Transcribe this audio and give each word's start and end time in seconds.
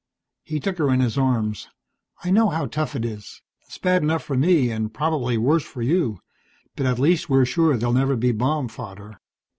_He 0.41 0.59
took 0.59 0.79
her 0.79 0.91
in 0.91 0.99
his 0.99 1.15
arms. 1.15 1.67
"I 2.23 2.31
know 2.31 2.49
how 2.49 2.65
tough 2.65 2.95
it 2.95 3.05
is. 3.05 3.43
It's 3.67 3.77
bad 3.77 4.01
enough 4.01 4.23
for 4.23 4.35
me, 4.35 4.71
and 4.71 4.91
probably 4.91 5.37
worse 5.37 5.61
for 5.63 5.83
you. 5.83 6.21
But 6.75 6.87
at 6.87 6.97
least 6.97 7.29
we're 7.29 7.45
sure 7.45 7.77
they'll 7.77 7.93
never 7.93 8.15
be 8.15 8.31
bomb 8.31 8.67
fodder. 8.67 9.19